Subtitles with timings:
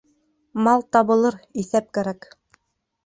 [0.67, 2.29] Мал табылыр, иҫәп кәрәк.